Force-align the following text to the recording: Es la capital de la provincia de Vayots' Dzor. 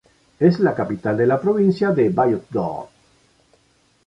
Es 0.39 0.59
la 0.59 0.73
capital 0.73 1.15
de 1.15 1.27
la 1.27 1.39
provincia 1.39 1.91
de 1.91 2.09
Vayots' 2.09 2.49
Dzor. 2.49 2.89